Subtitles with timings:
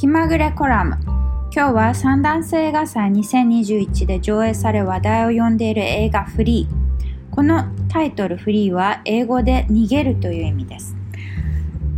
[0.00, 0.96] 気まぐれコラム。
[1.54, 7.34] 今日は三段性映画祭2021で上映され話題を呼んでいる映画フリー。
[7.34, 10.96] このタイトルフリーは英語で逃げるという意味です。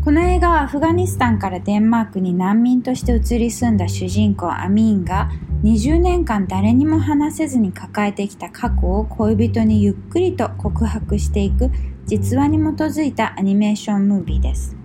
[0.05, 5.31] この映画はアフガニスタンからデンマークに難民として移り住んだ主人公アミーンが
[5.63, 11.71] 20年間誰にも話せずに抱えてきた過去を恋人にゆっくりと告白していく
[12.07, 14.82] 実話に基づいたアニメーションムービーです。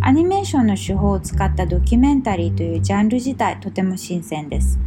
[0.00, 4.78] アニメーションの手法を使ったドキュメンタリーというジャンル自体とても新鮮です。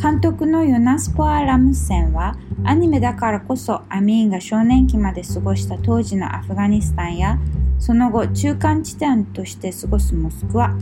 [0.00, 7.38] 監督のヨナスポア・ラムセンはアニメだからこそアミーンが少年期まで過ごした当時のアフガニスタンや
[7.78, 10.76] その後中間地点として過ごすモスクワ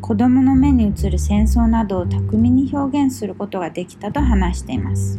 [0.00, 5.18] 子供の目に映る戦争などを巧みに表現することができたと話しています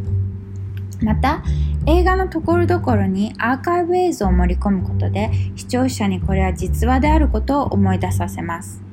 [1.01, 1.43] また
[1.85, 8.87] 映画のところどころにアーカイブ映像を盛り込むことで視聴者にこれは実話であることを思い出させます。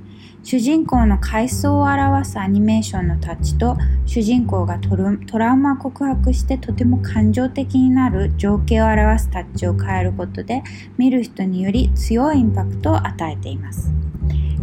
[0.44, 4.94] 主人公の階層を表すアニメーションのタッチと主人公がト
[5.38, 10.62] ラウマ告白してとても感情的になる情景を表すタッチを変えることで
[10.98, 13.90] 見る人により強いインパクトを与えています。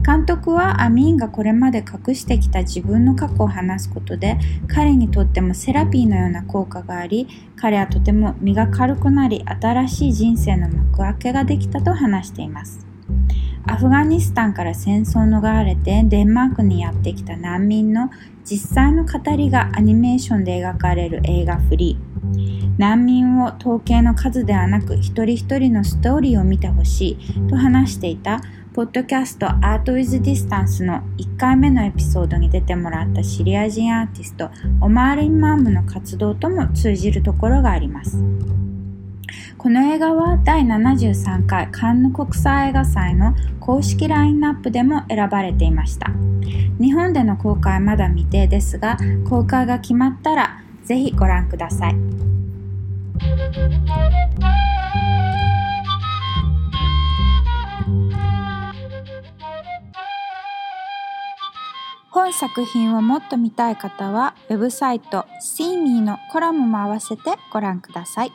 [0.06, 12.86] 監督はアミーンがこれまで隠してきた自分の過去を話すことで彼にとってもセラピーのような効果があり彼はとても身が軽くなり新しい人生の幕開けができたと話しています。
[13.68, 18.10] アフガニスタンから戦争を逃れてデンマークにやってきた難民の
[18.44, 22.12] 実際の語りがアニメーションで描かれる映画 Flee。
[22.78, 28.42] 難民を統計の数ではなく一人一人のストーリーを見てほしいと話していた
[28.74, 34.50] ポッドキャスト Art with Distance の1回目のエピソードに出てもらったシリア人アーティスト
[34.80, 38.18] オマール・インマームの活動とも通じるところがあります。
[39.58, 46.12] この映画は第73回カンヌ国際映画祭の公式ラインナップでも選ばれていました
[46.80, 48.98] 日本での公開まだ未定ですが
[49.30, 51.96] 公開が決まったらぜひご覧ください
[62.12, 67.24] 本作品をもっと見たい方はウェブサイト See Me のコラムも合わせて
[67.54, 68.34] ご覧ください。